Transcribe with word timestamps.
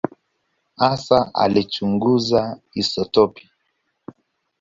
Hasa 0.81 1.17
alichunguza 1.41 2.41
isotopi. 2.81 3.43